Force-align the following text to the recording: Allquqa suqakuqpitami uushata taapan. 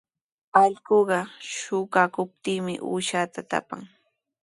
Allquqa 0.61 1.19
suqakuqpitami 1.61 2.73
uushata 2.89 3.39
taapan. 3.49 3.81